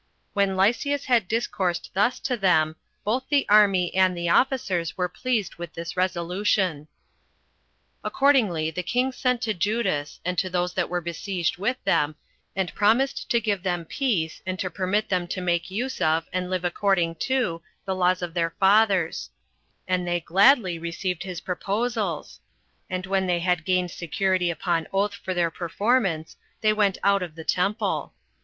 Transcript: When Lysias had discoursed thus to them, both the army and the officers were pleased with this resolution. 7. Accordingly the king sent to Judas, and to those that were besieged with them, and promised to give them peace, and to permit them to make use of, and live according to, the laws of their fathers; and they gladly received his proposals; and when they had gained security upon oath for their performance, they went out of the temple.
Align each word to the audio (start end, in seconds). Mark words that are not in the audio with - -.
When 0.33 0.57
Lysias 0.57 1.05
had 1.05 1.27
discoursed 1.27 1.91
thus 1.93 2.19
to 2.21 2.35
them, 2.35 2.75
both 3.03 3.25
the 3.29 3.47
army 3.47 3.93
and 3.93 4.17
the 4.17 4.29
officers 4.29 4.97
were 4.97 5.07
pleased 5.07 5.57
with 5.57 5.73
this 5.75 5.95
resolution. 5.95 6.87
7. 7.97 7.97
Accordingly 8.05 8.71
the 8.71 8.81
king 8.81 9.11
sent 9.11 9.43
to 9.43 9.53
Judas, 9.53 10.19
and 10.25 10.39
to 10.39 10.49
those 10.49 10.73
that 10.73 10.89
were 10.89 11.01
besieged 11.01 11.57
with 11.59 11.77
them, 11.83 12.15
and 12.55 12.73
promised 12.73 13.29
to 13.29 13.39
give 13.39 13.61
them 13.61 13.85
peace, 13.85 14.41
and 14.43 14.57
to 14.57 14.71
permit 14.71 15.07
them 15.09 15.27
to 15.27 15.39
make 15.39 15.69
use 15.69 16.01
of, 16.01 16.27
and 16.33 16.49
live 16.49 16.65
according 16.65 17.13
to, 17.29 17.61
the 17.85 17.93
laws 17.93 18.23
of 18.23 18.33
their 18.33 18.55
fathers; 18.59 19.29
and 19.87 20.07
they 20.07 20.19
gladly 20.19 20.79
received 20.79 21.21
his 21.21 21.41
proposals; 21.41 22.39
and 22.89 23.05
when 23.05 23.27
they 23.27 23.37
had 23.39 23.65
gained 23.65 23.91
security 23.91 24.49
upon 24.49 24.87
oath 24.91 25.13
for 25.13 25.35
their 25.35 25.51
performance, 25.51 26.37
they 26.61 26.73
went 26.73 26.97
out 27.03 27.21
of 27.21 27.35
the 27.35 27.43
temple. 27.43 28.15